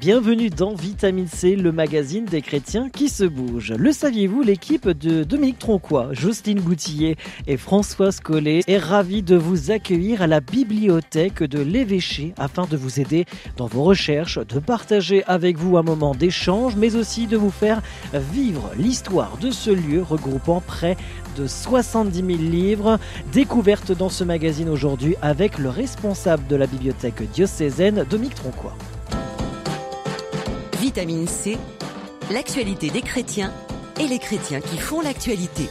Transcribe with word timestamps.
Bienvenue 0.00 0.48
dans 0.48 0.72
Vitamine 0.72 1.26
C, 1.26 1.56
le 1.56 1.72
magazine 1.72 2.24
des 2.24 2.40
chrétiens 2.40 2.88
qui 2.88 3.10
se 3.10 3.24
bougent. 3.24 3.74
Le 3.76 3.92
saviez-vous, 3.92 4.40
l'équipe 4.40 4.88
de 4.88 5.24
Dominique 5.24 5.58
Tronquois, 5.58 6.08
Justine 6.12 6.58
Goutillet 6.58 7.16
et 7.46 7.58
Françoise 7.58 8.18
Collet 8.20 8.62
est 8.66 8.78
ravie 8.78 9.22
de 9.22 9.36
vous 9.36 9.70
accueillir 9.70 10.22
à 10.22 10.26
la 10.26 10.40
bibliothèque 10.40 11.42
de 11.42 11.60
l'évêché 11.60 12.32
afin 12.38 12.64
de 12.64 12.78
vous 12.78 12.98
aider 12.98 13.26
dans 13.58 13.66
vos 13.66 13.82
recherches, 13.82 14.38
de 14.38 14.58
partager 14.58 15.22
avec 15.24 15.58
vous 15.58 15.76
un 15.76 15.82
moment 15.82 16.14
d'échange, 16.14 16.76
mais 16.76 16.96
aussi 16.96 17.26
de 17.26 17.36
vous 17.36 17.50
faire 17.50 17.82
vivre 18.14 18.70
l'histoire 18.78 19.36
de 19.36 19.50
ce 19.50 19.70
lieu 19.70 20.00
regroupant 20.00 20.62
près 20.66 20.96
de 21.36 21.46
70 21.46 22.16
000 22.16 22.28
livres. 22.50 22.98
Découverte 23.34 23.92
dans 23.92 24.08
ce 24.08 24.24
magazine 24.24 24.70
aujourd'hui 24.70 25.16
avec 25.20 25.58
le 25.58 25.68
responsable 25.68 26.46
de 26.46 26.56
la 26.56 26.66
bibliothèque 26.66 27.30
diocésaine, 27.32 28.06
Dominique 28.08 28.36
Tronquois. 28.36 28.74
Vitamine 30.90 31.28
C. 31.28 31.56
L'actualité 32.32 32.90
des 32.90 33.00
chrétiens 33.00 33.52
et 34.00 34.08
les 34.08 34.18
chrétiens 34.18 34.60
qui 34.60 34.76
font 34.76 35.00
l'actualité. 35.00 35.68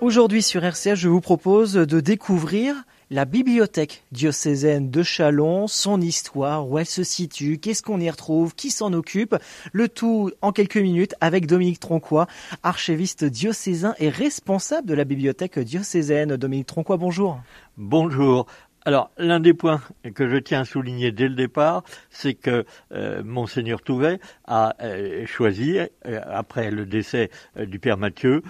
Aujourd'hui 0.00 0.42
sur 0.42 0.62
RCA, 0.64 0.94
je 0.94 1.10
vous 1.10 1.20
propose 1.20 1.74
de 1.74 2.00
découvrir 2.00 2.74
la 3.10 3.26
bibliothèque 3.26 4.04
diocésaine 4.10 4.90
de 4.90 5.02
Chalon, 5.02 5.66
son 5.66 6.00
histoire, 6.00 6.66
où 6.66 6.78
elle 6.78 6.86
se 6.86 7.04
situe, 7.04 7.58
qu'est-ce 7.58 7.82
qu'on 7.82 8.00
y 8.00 8.08
retrouve, 8.08 8.54
qui 8.54 8.70
s'en 8.70 8.94
occupe, 8.94 9.36
le 9.72 9.90
tout 9.90 10.30
en 10.40 10.50
quelques 10.52 10.78
minutes 10.78 11.14
avec 11.20 11.46
Dominique 11.46 11.78
Tronquois, 11.78 12.26
archiviste 12.62 13.26
diocésain 13.26 13.94
et 13.98 14.08
responsable 14.08 14.88
de 14.88 14.94
la 14.94 15.04
bibliothèque 15.04 15.58
diocésaine. 15.58 16.38
Dominique 16.38 16.68
Tronquois, 16.68 16.96
bonjour. 16.96 17.38
Bonjour. 17.76 18.46
Alors, 18.84 19.12
l'un 19.16 19.38
des 19.38 19.54
points 19.54 19.80
que 20.14 20.28
je 20.28 20.36
tiens 20.36 20.62
à 20.62 20.64
souligner 20.64 21.12
dès 21.12 21.28
le 21.28 21.36
départ, 21.36 21.84
c'est 22.10 22.34
que 22.34 22.64
euh, 22.92 23.22
Monseigneur 23.22 23.80
Touvet 23.80 24.18
a 24.44 24.74
euh, 24.82 25.24
choisi, 25.24 25.78
euh, 25.78 26.20
après 26.26 26.72
le 26.72 26.84
décès 26.84 27.30
du 27.56 27.78
Père 27.78 27.96
Mathieu, 27.96 28.42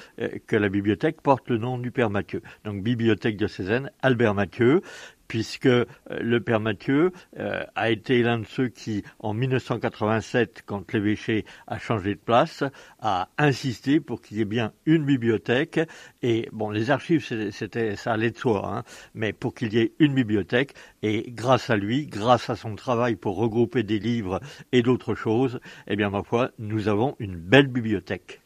que 0.46 0.56
la 0.56 0.70
bibliothèque 0.70 1.20
porte 1.20 1.50
le 1.50 1.58
nom 1.58 1.76
du 1.76 1.90
Père 1.90 2.08
Mathieu. 2.08 2.42
Donc, 2.64 2.82
Bibliothèque 2.82 3.36
diocésaine 3.36 3.90
Albert 4.00 4.34
Mathieu 4.34 4.80
puisque 5.28 5.66
euh, 5.66 5.84
le 6.08 6.40
père 6.40 6.60
Mathieu 6.60 7.12
euh, 7.38 7.64
a 7.74 7.90
été 7.90 8.22
l'un 8.22 8.38
de 8.38 8.46
ceux 8.46 8.68
qui, 8.68 9.02
en 9.18 9.34
1987, 9.34 10.62
quand 10.66 10.92
l'évêché 10.92 11.44
a 11.66 11.78
changé 11.78 12.14
de 12.14 12.20
place, 12.20 12.64
a 13.00 13.28
insisté 13.38 14.00
pour 14.00 14.20
qu'il 14.20 14.38
y 14.38 14.40
ait 14.40 14.46
bien 14.46 14.72
une 14.86 15.04
bibliothèque. 15.04 15.80
Et 16.22 16.48
bon, 16.52 16.70
les 16.70 16.90
archives, 16.90 17.24
c'était 17.50 17.96
ça 17.96 18.12
allait 18.12 18.30
de 18.30 18.38
soi, 18.38 18.62
hein, 18.66 18.82
mais 19.14 19.32
pour 19.32 19.54
qu'il 19.54 19.72
y 19.72 19.78
ait 19.78 19.92
une 19.98 20.14
bibliothèque. 20.14 20.74
Et 21.02 21.30
grâce 21.30 21.70
à 21.70 21.76
lui, 21.76 22.06
grâce 22.06 22.50
à 22.50 22.56
son 22.56 22.74
travail 22.76 23.16
pour 23.16 23.36
regrouper 23.36 23.82
des 23.82 23.98
livres 23.98 24.40
et 24.72 24.82
d'autres 24.82 25.14
choses, 25.14 25.60
eh 25.86 25.96
bien, 25.96 26.10
ma 26.10 26.22
foi, 26.22 26.50
nous 26.58 26.88
avons 26.88 27.16
une 27.18 27.36
belle 27.36 27.68
bibliothèque. 27.68 28.40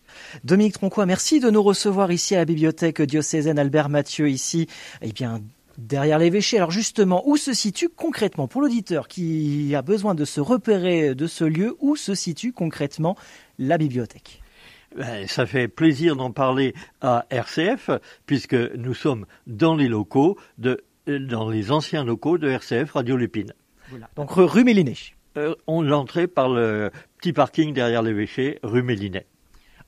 Dominique 0.45 0.75
Tronquois, 0.75 1.07
merci 1.07 1.41
de 1.41 1.51
nous 1.51 1.63
recevoir 1.63 2.13
ici 2.13 2.35
à 2.35 2.39
la 2.39 2.45
bibliothèque 2.45 3.03
diocésaine 3.03 3.59
Albert 3.59 3.89
Mathieu, 3.89 4.29
ici, 4.29 4.67
eh 5.03 5.13
bien, 5.13 5.41
derrière 5.79 6.19
l'évêché. 6.19 6.57
Alors 6.57 6.71
justement, 6.71 7.23
où 7.27 7.37
se 7.37 7.53
situe 7.53 7.89
concrètement, 7.89 8.49
pour 8.49 8.61
l'auditeur 8.61 9.09
qui 9.09 9.75
a 9.75 9.83
besoin 9.83 10.15
de 10.15 10.25
se 10.25 10.41
repérer 10.41 11.15
de 11.15 11.27
ce 11.27 11.45
lieu, 11.45 11.77
où 11.81 11.97
se 11.97 12.15
situe 12.15 12.53
concrètement 12.53 13.17
la 13.59 13.79
bibliothèque? 13.79 14.43
Ben, 14.97 15.27
ça 15.27 15.45
fait 15.45 15.69
plaisir 15.69 16.17
d'en 16.17 16.31
parler 16.31 16.75
à 17.01 17.27
RCF, 17.31 17.91
puisque 18.25 18.55
nous 18.55 18.95
sommes 18.95 19.27
dans 19.47 19.75
les 19.75 19.89
locaux, 19.89 20.39
de, 20.59 20.85
dans 21.07 21.51
les 21.51 21.71
anciens 21.71 22.05
locaux 22.05 22.39
de 22.39 22.49
RCF 22.49 22.93
Radio 22.93 23.17
Lépine. 23.17 23.53
Donc 24.17 24.31
rue 24.31 24.65
Mélinet. 24.65 24.95
Euh, 25.37 25.55
on 25.67 25.83
l'entrée 25.83 26.27
par 26.27 26.49
le 26.49 26.91
petit 27.19 27.33
parking 27.33 27.75
derrière 27.75 28.03
l'évêché, 28.03 28.59
rue 28.63 28.83
Mélinet. 28.83 29.27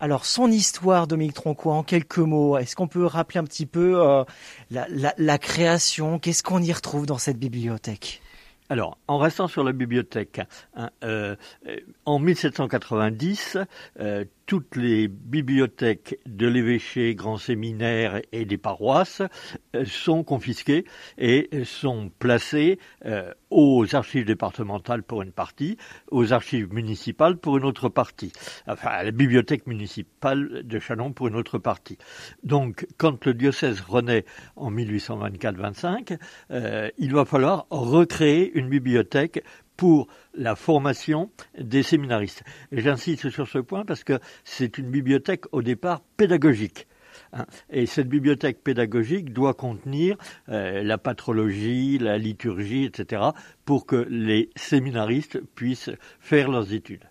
Alors, 0.01 0.27
son 0.27 0.51
histoire, 0.51 1.09
Dominique 1.09 1.35
Troncois, 1.35 1.75
en 1.75 1.83
quelques 1.83 2.19
mots, 2.19 2.57
est-ce 2.57 2.77
qu'on 2.77 2.87
peut 2.87 3.05
rappeler 3.05 3.41
un 3.41 3.45
petit 3.45 3.67
peu 3.67 4.01
euh, 4.01 4.25
la, 4.71 5.39
création? 5.39 6.21
Qu'est-ce 6.21 6.45
qu'on 6.45 6.63
y 6.63 6.73
retrouve 6.73 7.05
dans 7.05 7.19
cette 7.19 7.39
bibliothèque? 7.39 8.23
Alors, 8.69 8.99
en 9.09 9.19
restant 9.19 9.49
sur 9.49 9.65
la 9.65 9.73
bibliothèque, 9.73 10.41
hein, 10.77 10.91
euh, 11.03 11.35
en 12.05 12.19
1790, 12.21 13.59
toutes 14.49 14.77
les 14.77 15.09
bibliothèques 15.09 16.19
de 16.25 16.47
l'évêché, 16.49 17.15
grands 17.15 17.37
séminaires 17.37 18.23
et 18.33 18.47
des 18.47 18.57
paroisses 18.57 19.21
euh, 19.77 19.85
sont 19.85 20.25
confisquées 20.25 20.87
et 21.19 21.51
sont 21.65 22.11
placées 22.19 22.79
euh, 23.05 23.35
aux 23.51 23.95
archives 23.95 24.25
départementales 24.25 25.03
pour 25.03 25.21
une 25.21 25.33
partie, 25.33 25.77
aux 26.11 26.33
archives 26.33 26.73
municipales 26.73 27.37
pour 27.37 27.59
une 27.59 27.65
autre 27.67 27.91
partie, 27.91 28.33
enfin 28.67 28.89
à 28.89 29.05
la 29.05 29.11
bibliothèque 29.11 29.67
municipale 29.67 30.63
de 30.65 30.79
Chalon 30.79 31.13
pour 31.13 31.29
une 31.29 31.37
autre 31.37 31.59
partie. 31.59 31.99
Donc, 32.43 32.87
quand 32.97 33.27
le 33.27 33.35
diocèse 33.35 33.83
renaît 33.83 34.25
en 34.57 34.73
1824-25, 34.73 36.19
euh, 36.53 36.89
il 36.97 37.13
va 37.13 37.27
falloir 37.27 37.67
recréer 37.69 38.51
une 38.55 38.71
bibliothèque 38.71 39.45
pour 39.79 40.09
la 40.35 40.57
formation 40.57 41.31
des 41.59 41.83
séminaristes. 41.83 42.43
Et 42.73 42.83
j'insiste 42.83 43.31
sur 43.31 43.49
ce 43.49 43.59
point 43.59 43.87
parce 43.87 44.05
que 44.05 44.19
c'est 44.45 44.77
une 44.77 44.91
bibliothèque 44.91 45.45
au 45.53 45.63
départ 45.63 46.03
pédagogique. 46.19 46.87
Hein. 47.33 47.47
Et 47.71 47.87
cette 47.87 48.09
bibliothèque 48.09 48.63
pédagogique 48.63 49.33
doit 49.33 49.55
contenir 49.55 50.17
euh, 50.49 50.83
la 50.83 50.99
patrologie, 50.99 51.97
la 51.99 52.19
liturgie, 52.19 52.85
etc., 52.85 53.23
pour 53.65 53.87
que 53.87 54.07
les 54.11 54.51
séminaristes 54.57 55.41
puissent 55.55 55.91
faire 56.21 56.51
leurs 56.51 56.75
études. 56.75 57.05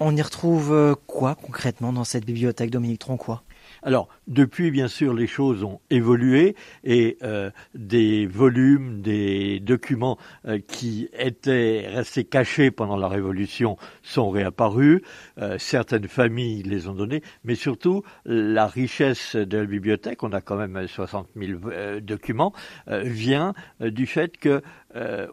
On 0.00 0.14
y 0.14 0.22
retrouve 0.22 0.72
euh, 0.72 0.94
quoi 1.06 1.36
concrètement 1.36 1.92
dans 1.92 2.04
cette 2.04 2.24
bibliothèque, 2.24 2.70
Dominique 2.70 3.00
Tronquois 3.00 3.42
alors, 3.82 4.08
depuis, 4.28 4.70
bien 4.70 4.88
sûr, 4.88 5.14
les 5.14 5.26
choses 5.26 5.64
ont 5.64 5.80
évolué 5.88 6.54
et 6.84 7.16
euh, 7.22 7.50
des 7.74 8.26
volumes, 8.26 9.00
des 9.00 9.58
documents 9.58 10.18
euh, 10.46 10.58
qui 10.58 11.08
étaient 11.18 11.86
restés 11.88 12.24
cachés 12.24 12.70
pendant 12.70 12.96
la 12.96 13.08
Révolution 13.08 13.78
sont 14.02 14.28
réapparus. 14.28 15.00
Euh, 15.38 15.56
certaines 15.58 16.08
familles 16.08 16.62
les 16.62 16.88
ont 16.88 16.94
donnés, 16.94 17.22
mais 17.42 17.54
surtout, 17.54 18.02
la 18.26 18.66
richesse 18.66 19.34
de 19.34 19.58
la 19.58 19.64
bibliothèque, 19.64 20.22
on 20.22 20.32
a 20.32 20.42
quand 20.42 20.56
même 20.56 20.86
60 20.86 21.28
000 21.34 21.60
documents, 22.00 22.52
vient 22.86 23.54
du 23.80 24.06
fait 24.06 24.36
que 24.36 24.62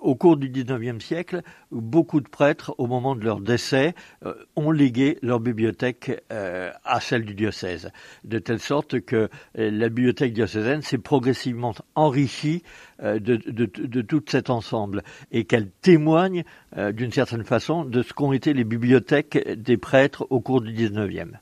au 0.01 0.15
cours 0.15 0.37
du 0.37 0.49
XIXe 0.49 1.03
siècle, 1.03 1.41
beaucoup 1.71 2.21
de 2.21 2.27
prêtres, 2.27 2.75
au 2.77 2.87
moment 2.87 3.15
de 3.15 3.23
leur 3.23 3.39
décès, 3.39 3.95
ont 4.55 4.71
légué 4.71 5.17
leur 5.21 5.39
bibliothèque 5.39 6.23
à 6.29 6.99
celle 6.99 7.25
du 7.25 7.33
diocèse 7.33 7.91
de 8.23 8.39
telle 8.39 8.59
sorte 8.59 8.84
que 8.93 9.15
euh, 9.15 9.29
la 9.71 9.89
bibliothèque 9.89 10.33
diocésaine 10.33 10.81
s'est 10.81 10.97
progressivement 10.97 11.73
enrichie 11.95 12.63
euh, 13.03 13.19
de, 13.19 14.01
tout 14.01 14.23
cet 14.27 14.49
ensemble 14.49 15.03
et 15.31 15.45
qu'elle 15.45 15.69
témoigne 15.81 16.43
euh, 16.77 16.91
d'une 16.91 17.11
certaine 17.11 17.43
façon 17.43 17.85
de 17.85 18.01
ce 18.01 18.13
qu'ont 18.13 18.33
été 18.33 18.53
les 18.53 18.63
bibliothèques 18.63 19.37
des 19.51 19.77
prêtres 19.77 20.27
au 20.29 20.39
cours 20.39 20.61
du 20.61 20.73
19e. 20.73 21.33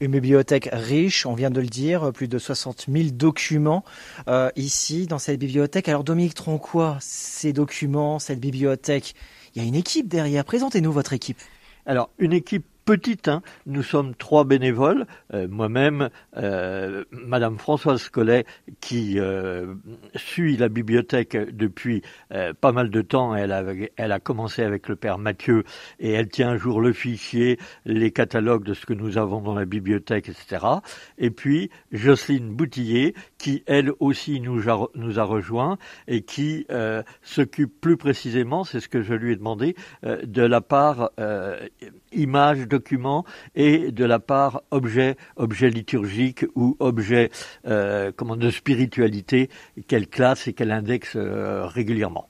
Une 0.00 0.10
bibliothèque 0.10 0.68
riche, 0.72 1.26
on 1.26 1.34
vient 1.34 1.50
de 1.50 1.60
le 1.60 1.68
dire, 1.68 2.10
plus 2.12 2.26
de 2.26 2.36
60 2.36 2.86
000 2.88 3.10
documents 3.12 3.84
ici 4.56 5.06
dans 5.06 5.20
cette 5.20 5.38
bibliothèque. 5.38 5.88
Alors 5.88 6.02
Dominique 6.02 6.34
Tronquois, 6.34 6.96
ces 6.98 7.52
documents, 7.52 8.18
cette 8.18 8.40
bibliothèque, 8.40 9.14
il 9.54 9.62
y 9.62 9.64
a 9.64 9.68
une 9.68 9.76
équipe 9.76 10.08
derrière. 10.08 10.44
Présentez-nous 10.44 10.90
votre 10.90 11.12
équipe. 11.12 11.38
Alors, 11.86 12.10
une 12.18 12.32
équipe 12.32 12.64
petite. 12.84 13.28
Hein. 13.28 13.42
Nous 13.66 13.82
sommes 13.82 14.14
trois 14.14 14.44
bénévoles, 14.44 15.06
euh, 15.34 15.46
moi-même, 15.48 16.10
euh, 16.36 17.04
Madame 17.10 17.58
Françoise 17.58 18.08
Collet, 18.08 18.44
qui 18.80 19.18
euh, 19.18 19.74
suit 20.14 20.56
la 20.56 20.68
bibliothèque 20.68 21.36
depuis 21.36 22.02
euh, 22.32 22.52
pas 22.58 22.72
mal 22.72 22.90
de 22.90 23.02
temps. 23.02 23.34
Elle 23.34 23.52
a, 23.52 24.20
commencé 24.20 24.62
avec 24.62 24.88
le 24.88 24.96
père 24.96 25.18
Mathieu 25.18 25.64
et 25.98 26.12
elle 26.12 26.28
tient 26.28 26.50
un 26.50 26.56
jour 26.56 26.80
le 26.80 26.92
fichier, 26.92 27.58
les 27.84 28.10
catalogues 28.10 28.64
de 28.64 28.74
ce 28.74 28.86
que 28.86 28.94
nous 28.94 29.18
avons 29.18 29.40
dans 29.40 29.54
la 29.54 29.64
bibliothèque, 29.64 30.28
etc. 30.28 30.66
Et 31.18 31.30
puis 31.30 31.70
Jocelyne 31.90 32.54
Boutillier, 32.54 33.14
qui 33.38 33.62
elle 33.66 33.92
aussi 34.00 34.40
nous 34.40 34.68
a, 34.68 34.88
nous 34.94 35.18
a 35.18 35.24
rejoint 35.24 35.78
et 36.08 36.22
qui 36.22 36.66
s'occupe 37.22 37.80
plus 37.80 37.96
précisément, 37.96 38.64
c'est 38.64 38.80
ce 38.80 38.88
que 38.88 39.02
je 39.02 39.14
lui 39.14 39.32
ai 39.32 39.36
demandé, 39.36 39.74
de 40.02 40.42
la 40.42 40.60
part 40.60 41.10
image 42.14 42.68
documents 42.68 43.24
et 43.54 43.92
de 43.92 44.04
la 44.04 44.18
part 44.18 44.62
objet, 44.70 45.16
objet 45.36 45.70
liturgique 45.70 46.44
ou 46.54 46.76
objet 46.80 47.30
euh, 47.66 48.12
comment, 48.14 48.36
de 48.36 48.50
spiritualité 48.50 49.50
qu'elle 49.86 50.08
classe 50.08 50.48
et 50.48 50.52
qu'elle 50.52 50.72
indexe 50.72 51.16
euh, 51.16 51.66
régulièrement. 51.66 52.28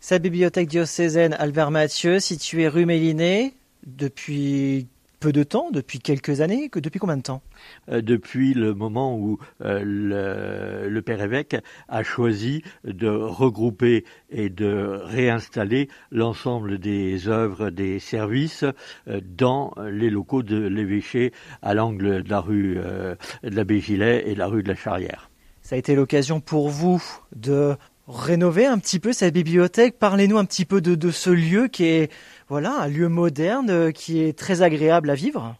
Sa 0.00 0.18
bibliothèque 0.18 0.68
diocésaine 0.68 1.34
Albert 1.38 1.70
Mathieu, 1.70 2.20
située 2.20 2.68
rue 2.68 2.86
Méliné, 2.86 3.54
Depuis 3.86 4.88
peu 5.20 5.32
de 5.32 5.42
temps, 5.42 5.70
depuis 5.70 5.98
quelques 5.98 6.40
années, 6.40 6.68
que 6.68 6.78
depuis 6.78 6.98
combien 6.98 7.16
de 7.16 7.22
temps? 7.22 7.42
Euh, 7.88 8.02
Depuis 8.02 8.54
le 8.54 8.74
moment 8.74 9.16
où 9.16 9.38
euh, 9.62 9.82
le, 9.84 10.88
le, 10.88 11.02
père 11.02 11.20
évêque 11.22 11.56
a 11.88 12.02
choisi 12.02 12.62
de 12.84 13.08
regrouper 13.08 14.04
et 14.30 14.48
de 14.48 15.00
réinstaller 15.02 15.88
l'ensemble 16.10 16.78
des 16.78 17.28
œuvres, 17.28 17.70
des 17.70 17.98
services 17.98 18.64
euh, 19.08 19.20
dans 19.24 19.74
les 19.90 20.10
locaux 20.10 20.42
de 20.42 20.66
l'évêché 20.66 21.32
à 21.62 21.74
l'angle 21.74 22.22
de 22.22 22.30
la 22.30 22.40
rue 22.40 22.76
de 22.76 23.16
l'abbé 23.42 23.80
Gilet 23.80 24.24
et 24.26 24.34
de 24.34 24.38
la 24.38 24.46
rue 24.46 24.62
de 24.62 24.68
la 24.68 24.74
Charrière. 24.74 25.30
Ça 25.62 25.74
a 25.74 25.78
été 25.78 25.94
l'occasion 25.94 26.40
pour 26.40 26.68
vous 26.68 27.02
de 27.34 27.76
rénover 28.08 28.66
un 28.66 28.78
petit 28.78 29.00
peu 29.00 29.12
cette 29.12 29.34
bibliothèque. 29.34 29.98
Parlez-nous 29.98 30.38
un 30.38 30.44
petit 30.44 30.64
peu 30.64 30.80
de, 30.80 30.94
de 30.94 31.10
ce 31.10 31.30
lieu 31.30 31.68
qui 31.68 31.84
est 31.84 32.12
voilà 32.48 32.82
un 32.82 32.88
lieu 32.88 33.08
moderne 33.08 33.70
euh, 33.70 33.90
qui 33.90 34.22
est 34.22 34.38
très 34.38 34.62
agréable 34.62 35.10
à 35.10 35.14
vivre. 35.14 35.56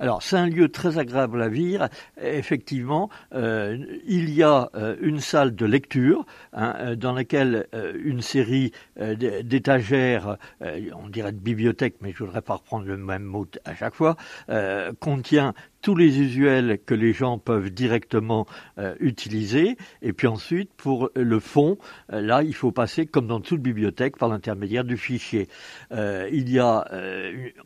Alors 0.00 0.22
c'est 0.22 0.36
un 0.36 0.46
lieu 0.46 0.68
très 0.68 0.98
agréable 0.98 1.42
à 1.42 1.48
vivre. 1.48 1.88
Effectivement, 2.20 3.10
euh, 3.34 3.76
il 4.06 4.30
y 4.30 4.42
a 4.42 4.70
euh, 4.74 4.96
une 5.00 5.20
salle 5.20 5.54
de 5.54 5.66
lecture 5.66 6.24
hein, 6.54 6.96
dans 6.96 7.12
laquelle 7.12 7.66
une 8.02 8.22
série 8.22 8.72
d'étagères, 8.96 10.38
on 10.60 11.08
dirait 11.08 11.32
de 11.32 11.38
bibliothèque, 11.38 11.96
mais 12.00 12.12
je 12.12 12.24
voudrais 12.24 12.42
pas 12.42 12.54
reprendre 12.54 12.86
le 12.86 12.96
même 12.96 13.22
mot 13.22 13.46
à 13.64 13.74
chaque 13.74 13.94
fois, 13.94 14.16
contient 14.98 15.54
tous 15.82 15.94
les 15.94 16.20
usuels 16.20 16.78
que 16.84 16.94
les 16.94 17.12
gens 17.12 17.38
peuvent 17.38 17.70
directement 17.70 18.46
utiliser. 19.00 19.76
Et 20.00 20.12
puis 20.12 20.26
ensuite, 20.26 20.72
pour 20.74 21.10
le 21.14 21.40
fond, 21.40 21.76
là, 22.08 22.42
il 22.42 22.54
faut 22.54 22.72
passer, 22.72 23.06
comme 23.06 23.26
dans 23.26 23.40
toute 23.40 23.60
bibliothèque, 23.60 24.16
par 24.16 24.28
l'intermédiaire 24.28 24.84
du 24.84 24.96
fichier. 24.96 25.48
il 25.90 26.50
y 26.50 26.58
a, 26.58 26.88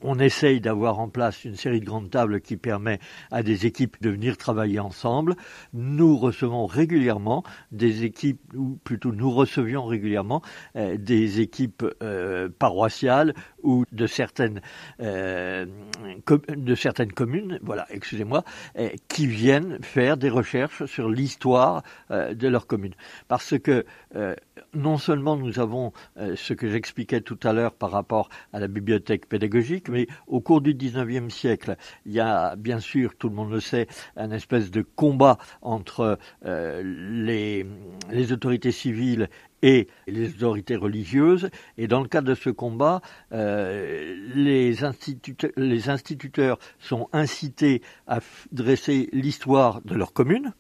on 0.03 0.19
essaye 0.19 0.61
d'avoir 0.61 0.99
en 0.99 1.09
place 1.09 1.45
une 1.45 1.57
série 1.57 1.81
de 1.81 1.87
grandes 1.87 2.11
tables 2.11 2.41
qui 2.41 2.57
permet 2.57 2.99
à 3.31 3.43
des 3.43 3.67
équipes 3.67 3.97
de 4.01 4.11
venir 4.11 4.37
travailler 4.37 4.81
ensemble. 4.81 5.37
Nous 5.73 6.17
recevons 6.17 6.67
régulièrement 6.67 7.43
des 7.73 8.05
équipes, 8.05 8.41
ou 8.55 8.79
plutôt 8.83 9.13
nous 9.13 9.31
recevions 9.31 9.85
régulièrement 9.85 10.43
euh, 10.77 10.97
des 10.97 11.41
équipes 11.41 11.85
euh, 12.03 12.49
paroissiales 12.59 13.35
ou 13.63 13.85
de 13.93 14.07
certaines 14.07 14.61
euh, 15.01 15.67
de 16.49 16.75
certaines 16.75 17.13
communes, 17.13 17.59
voilà, 17.63 17.87
excusez-moi, 18.07 18.45
qui 19.09 19.27
viennent 19.27 19.83
faire 19.83 20.17
des 20.17 20.31
recherches 20.31 20.85
sur 20.87 21.09
l'histoire 21.09 21.83
de 22.11 22.47
leur 22.47 22.69
commune, 22.69 22.95
parce 23.27 23.59
que 23.59 23.85
non 24.75 24.97
seulement 24.97 25.37
nous 25.37 25.59
avons 25.59 25.93
ce 26.17 26.55
que 26.55 26.71
j'expliquais 26.71 27.21
tout 27.21 27.39
à 27.43 27.53
l'heure 27.53 27.73
par 27.73 27.91
rapport 27.91 28.29
à 28.53 28.61
la 28.61 28.69
bibliothèque 28.69 29.29
pédagogique, 29.29 29.89
mais 29.89 30.07
au 30.29 30.41
cours 30.41 30.61
du 30.61 30.75
XIXe 30.75 31.35
siècle, 31.35 31.77
il 32.05 32.13
y 32.13 32.21
a 32.21 32.55
bien 32.57 32.79
sûr, 32.79 33.17
tout 33.17 33.29
le 33.29 33.35
monde 33.35 33.51
le 33.51 33.61
sait, 33.61 33.89
un 34.17 34.31
espèce 34.31 34.71
de 34.71 34.83
combat 34.83 35.39
entre 35.63 36.19
euh, 36.45 36.83
les, 36.85 37.67
les 38.11 38.33
autorités 38.33 38.73
civiles 38.73 39.29
et 39.63 39.89
les 40.07 40.35
autorités 40.35 40.77
religieuses. 40.77 41.51
Et 41.79 41.87
dans 41.87 42.01
le 42.01 42.09
cadre 42.09 42.29
de 42.29 42.35
ce 42.35 42.51
combat, 42.51 43.01
euh, 43.33 44.15
les, 44.35 44.85
instituteurs, 44.85 46.59
sont 46.79 47.09
incités 47.13 47.83
à 48.07 48.21
dresser 48.53 49.09
l'histoire 49.13 49.81
de 49.83 49.95
leur 49.95 50.13
commune. 50.13 50.53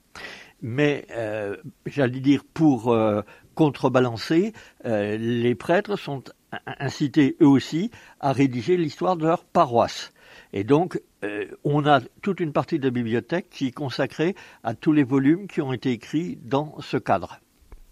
Mais, 0.62 1.06
euh, 1.10 1.56
j'allais 1.84 2.20
dire, 2.20 2.42
pour 2.54 2.92
euh, 2.92 3.22
contrebalancer, 3.54 4.52
les 4.84 5.54
prêtres 5.54 5.96
sont 5.96 6.22
incités 6.78 7.36
eux 7.42 7.48
aussi 7.48 7.90
à 8.20 8.32
rédiger 8.32 8.76
l'histoire 8.76 9.16
de 9.16 9.26
leur 9.26 9.44
paroisse. 9.44 10.12
Et 10.52 10.64
donc, 10.64 11.00
on 11.64 11.86
a 11.86 12.00
toute 12.22 12.40
une 12.40 12.52
partie 12.52 12.78
de 12.78 12.84
la 12.84 12.90
bibliothèque 12.90 13.48
qui 13.50 13.68
est 13.68 13.72
consacrée 13.72 14.36
à 14.62 14.74
tous 14.74 14.92
les 14.92 15.02
volumes 15.02 15.48
qui 15.48 15.60
ont 15.60 15.72
été 15.72 15.90
écrits 15.90 16.38
dans 16.42 16.80
ce 16.80 16.98
cadre. 16.98 17.40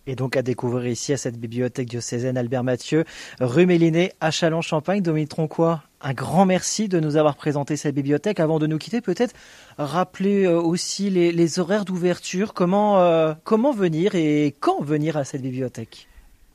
Et 0.06 0.16
donc 0.16 0.36
à 0.36 0.42
découvrir 0.42 0.86
ici 0.86 1.12
à 1.12 1.16
cette 1.16 1.38
bibliothèque 1.38 1.88
diocésaine 1.88 2.36
Albert 2.36 2.62
Mathieu, 2.62 3.04
rue 3.40 3.66
Méliné 3.66 4.12
à 4.20 4.30
Châlons-Champagne. 4.30 5.00
Dominique 5.00 5.30
Tronquois, 5.30 5.82
un 6.02 6.12
grand 6.12 6.44
merci 6.44 6.88
de 6.88 7.00
nous 7.00 7.16
avoir 7.16 7.36
présenté 7.36 7.76
cette 7.76 7.94
bibliothèque. 7.94 8.38
Avant 8.38 8.58
de 8.58 8.66
nous 8.66 8.78
quitter, 8.78 9.00
peut-être 9.00 9.34
rappeler 9.78 10.44
euh, 10.44 10.60
aussi 10.60 11.08
les, 11.10 11.58
horaires 11.58 11.84
d'ouverture, 11.84 12.52
comment, 12.52 13.00
euh, 13.00 13.32
comment 13.44 13.72
venir 13.72 14.14
et 14.14 14.54
quand 14.60 14.82
venir 14.82 15.16
à 15.16 15.24
cette 15.24 15.42
bibliothèque? 15.42 16.08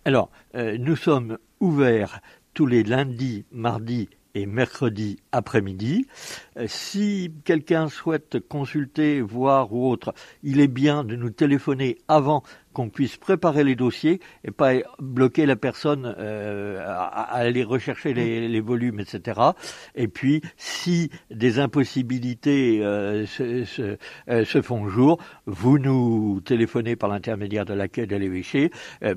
Alors, 0.05 0.29
nous 0.55 0.95
sommes 0.95 1.37
ouverts 1.59 2.21
tous 2.53 2.65
les 2.65 2.83
lundis, 2.83 3.45
mardis 3.51 4.09
et 4.35 4.45
mercredi 4.45 5.17
après-midi. 5.31 6.05
Euh, 6.57 6.65
si 6.67 7.33
quelqu'un 7.45 7.89
souhaite 7.89 8.39
consulter, 8.47 9.21
voir 9.21 9.73
ou 9.73 9.89
autre, 9.89 10.13
il 10.43 10.59
est 10.59 10.67
bien 10.67 11.03
de 11.03 11.15
nous 11.15 11.29
téléphoner 11.29 11.97
avant 12.07 12.43
qu'on 12.73 12.89
puisse 12.89 13.17
préparer 13.17 13.63
les 13.63 13.75
dossiers 13.75 14.19
et 14.43 14.51
pas 14.51 14.73
bloquer 14.99 15.45
la 15.45 15.55
personne 15.55 16.13
euh, 16.17 16.83
à, 16.85 17.23
aller 17.33 17.63
rechercher 17.63 18.13
les, 18.13 18.61
volumes, 18.61 18.99
etc. 18.99 19.41
Et 19.95 20.07
puis, 20.07 20.41
si 20.57 21.09
des 21.31 21.59
impossibilités 21.59 22.83
euh, 22.83 23.25
se, 23.25 24.61
font 24.61 24.87
jour, 24.87 25.17
vous 25.45 25.79
nous 25.79 26.41
téléphonez 26.41 26.95
par 26.95 27.09
l'intermédiaire 27.09 27.65
de 27.65 27.73
l'accueil 27.73 28.07
de 28.07 28.15
l'évêché 28.15 28.71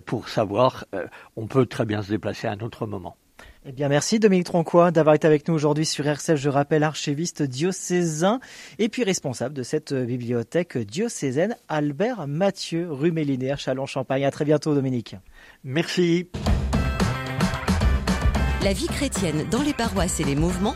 pour 0.06 0.28
savoir, 0.28 0.86
on 1.36 1.46
peut 1.46 1.66
très 1.66 1.84
bien 1.84 2.02
se 2.02 2.10
déplacer 2.10 2.46
à 2.46 2.52
un 2.52 2.60
autre 2.60 2.86
moment. 2.86 3.16
Eh 3.64 3.70
bien, 3.70 3.88
merci 3.88 4.18
Dominique 4.18 4.46
Tronquois 4.46 4.90
d'avoir 4.90 5.14
été 5.14 5.26
avec 5.26 5.46
nous 5.46 5.54
aujourd'hui 5.54 5.86
sur 5.86 6.04
RCF. 6.04 6.34
Je 6.34 6.48
rappelle 6.48 6.82
archiviste 6.82 7.42
diocésain 7.42 8.40
et 8.80 8.88
puis 8.88 9.04
responsable 9.04 9.54
de 9.54 9.62
cette 9.62 9.94
bibliothèque 9.94 10.78
diocésaine 10.78 11.56
Albert 11.68 12.26
Mathieu, 12.26 12.90
rue 12.90 13.14
Chalon-Champagne. 13.56 14.24
À 14.24 14.32
très 14.32 14.44
bientôt, 14.44 14.74
Dominique. 14.74 15.14
Merci. 15.62 16.28
La 18.64 18.72
vie 18.72 18.88
chrétienne 18.88 19.46
dans 19.48 19.62
les 19.62 19.74
paroisses 19.74 20.18
et 20.18 20.24
les 20.24 20.36
mouvements, 20.36 20.74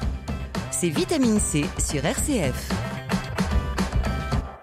c'est 0.70 0.88
Vitamine 0.88 1.40
C 1.40 1.64
sur 1.78 2.04
RCF. 2.04 2.85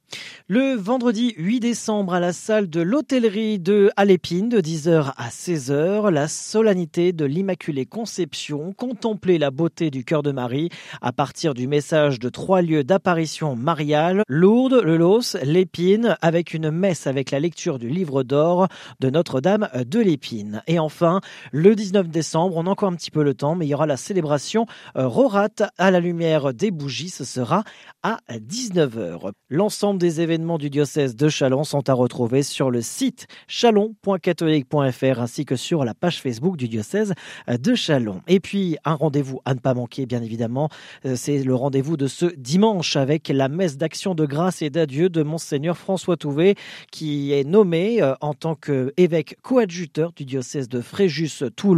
Le 0.49 0.75
vendredi 0.75 1.35
8 1.37 1.61
décembre 1.61 2.15
à 2.15 2.21
la 2.21 2.33
salle 2.33 2.71
de 2.71 2.81
l'hôtellerie 2.81 3.59
de 3.59 3.91
Alépine 3.97 4.49
de 4.49 4.61
10h 4.61 5.13
à 5.17 5.29
16h, 5.29 6.11
la 6.11 6.29
solennité 6.29 7.13
de 7.13 7.27
l'Immaculée 7.27 7.85
Conception, 7.85 8.73
contempler 8.73 9.37
la 9.37 9.51
beauté 9.51 9.91
du 9.91 10.05
cœur 10.05 10.23
de 10.23 10.33
Marie 10.33 10.71
à 11.03 11.13
partir 11.13 11.53
du 11.53 11.69
message 11.69 12.19
de 12.19 12.31
trois 12.31 12.63
lieux 12.63 12.85
d'apparition 12.85 13.55
mariale, 13.57 14.23
Lourdes, 14.29 14.81
le 14.83 14.97
Los, 14.97 15.37
l'Épine, 15.43 16.17
avec 16.23 16.55
une 16.55 16.71
messe 16.71 17.07
avec 17.07 17.31
la 17.31 17.41
lecture 17.41 17.79
du 17.79 17.89
livre 17.89 18.23
d'or 18.23 18.69
de 19.01 19.11
Notre-Dame 19.11 19.69
de 19.75 20.01
l'Épine. 20.01 20.63
Et 20.67 20.79
enfin, 20.79 21.21
le 21.53 21.75
18 21.75 21.88
19 21.89 22.09
décembre. 22.09 22.57
On 22.59 22.67
a 22.67 22.71
encore 22.71 22.91
un 22.91 22.95
petit 22.95 23.11
peu 23.11 23.23
le 23.23 23.33
temps, 23.33 23.55
mais 23.55 23.67
il 23.67 23.71
y 23.71 23.75
aura 23.75 23.87
la 23.87 23.97
célébration 23.97 24.67
euh, 24.97 25.09
Rorat 25.09 25.49
à 25.79 25.91
la 25.91 26.01
lumière 26.01 26.53
des 26.53 26.71
bougies. 26.71 27.09
Ce 27.09 27.25
sera 27.25 27.65
à 28.03 28.19
19h. 28.31 29.33
L'ensemble 29.49 29.99
des 29.99 30.21
événements 30.21 30.59
du 30.59 30.69
diocèse 30.69 31.17
de 31.17 31.29
Chalon 31.31 31.65
sont 31.65 31.89
à 31.89 31.95
retrouver 31.95 32.43
sur 32.43 32.71
le 32.71 32.83
site 32.83 33.27
chalon.catholique.fr 33.47 35.21
ainsi 35.21 35.47
que 35.47 35.57
sur 35.57 35.85
la 35.87 35.95
page 35.95 36.21
Facebook 36.21 36.59
du 36.59 36.69
diocèse 36.69 37.15
de 37.49 37.75
Chalon. 37.75 38.21
Et 38.29 38.39
puis, 38.39 38.77
un 38.85 38.95
rendez-vous 38.95 39.41
à 39.47 39.55
ne 39.55 39.61
pas 39.61 39.73
manquer, 39.73 40.05
bien 40.05 40.23
évidemment, 40.23 40.69
euh, 41.07 41.17
c'est 41.17 41.43
le 41.43 41.55
rendez-vous 41.55 41.97
de 41.97 42.07
ce 42.07 42.27
dimanche 42.37 42.97
avec 42.97 43.29
la 43.29 43.49
messe 43.49 43.79
d'action 43.79 44.15
de 44.15 44.27
grâce 44.27 44.61
et 44.61 44.69
d'adieu 44.69 45.09
de 45.09 45.23
Monseigneur 45.23 45.79
François 45.79 46.19
Touvet, 46.19 46.55
qui 46.93 47.33
est 47.33 47.45
nommé 47.45 48.03
euh, 48.03 48.15
en 48.21 48.35
tant 48.35 48.55
qu'évêque 48.55 49.39
coadjuteur 49.43 50.13
du 50.13 50.27
diocèse 50.27 50.69
de 50.69 50.83
Fréjus-Toulon, 50.83 51.78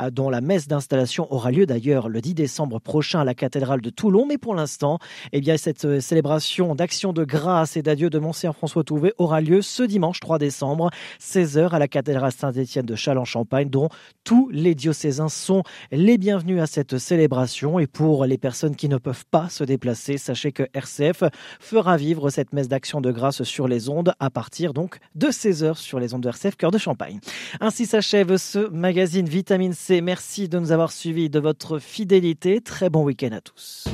euh, 0.00 0.10
dont 0.10 0.30
la 0.30 0.40
messe 0.40 0.68
d'installation 0.68 1.32
aura 1.32 1.50
lieu 1.50 1.66
d'ailleurs 1.66 2.08
le 2.08 2.20
10 2.20 2.34
décembre 2.34 2.80
prochain 2.80 3.20
à 3.20 3.24
la 3.24 3.34
cathédrale 3.34 3.80
de 3.80 3.90
Toulon. 3.90 4.26
Mais 4.26 4.38
pour 4.38 4.54
l'instant, 4.54 4.98
eh 5.32 5.40
bien, 5.40 5.56
cette 5.56 6.00
célébration 6.00 6.74
d'action 6.74 7.12
de 7.12 7.24
grâce 7.24 7.76
et 7.76 7.82
d'adieu 7.82 8.10
de 8.10 8.18
Monseigneur 8.18 8.56
François 8.56 8.84
Touvet 8.84 9.12
aura 9.18 9.40
lieu 9.40 9.62
ce 9.62 9.82
dimanche 9.82 10.20
3 10.20 10.38
décembre, 10.38 10.90
16h 11.20 11.70
à 11.70 11.78
la 11.78 11.88
cathédrale 11.88 12.32
Saint-Étienne 12.32 12.86
de 12.86 12.94
Châlons-Champagne, 12.94 13.68
dont 13.68 13.88
tous 14.24 14.48
les 14.50 14.74
diocésains 14.74 15.28
sont 15.28 15.62
les 15.90 16.18
bienvenus 16.18 16.60
à 16.60 16.66
cette 16.66 16.98
célébration. 16.98 17.78
Et 17.78 17.86
pour 17.86 18.24
les 18.24 18.38
personnes 18.38 18.76
qui 18.76 18.88
ne 18.88 18.98
peuvent 18.98 19.26
pas 19.30 19.48
se 19.48 19.64
déplacer, 19.64 20.18
sachez 20.18 20.52
que 20.52 20.64
RCF 20.74 21.24
fera 21.60 21.96
vivre 21.96 22.30
cette 22.30 22.52
messe 22.52 22.68
d'action 22.68 23.00
de 23.00 23.10
grâce 23.10 23.42
sur 23.42 23.68
les 23.68 23.88
ondes 23.88 24.12
à 24.20 24.30
partir 24.30 24.72
donc 24.74 24.98
de 25.14 25.28
16h 25.28 25.76
sur 25.76 26.00
les 26.00 26.14
ondes 26.14 26.22
de 26.22 26.28
RCF 26.28 26.56
Cœur 26.56 26.70
de 26.70 26.78
Champagne. 26.78 27.20
Ainsi 27.60 27.86
s'achève 27.86 28.36
ce 28.36 28.68
magazine 28.70 29.27
Vitamine 29.28 29.74
C. 29.74 30.00
Merci 30.00 30.48
de 30.48 30.58
nous 30.58 30.72
avoir 30.72 30.90
suivis, 30.90 31.28
de 31.28 31.38
votre 31.38 31.78
fidélité. 31.78 32.60
Très 32.60 32.88
bon 32.88 33.04
week-end 33.04 33.32
à 33.32 33.40
tous. 33.40 33.86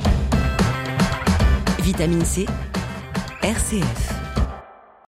Vitamine 1.81 2.23
C, 2.23 2.45
RCF. 3.43 4.14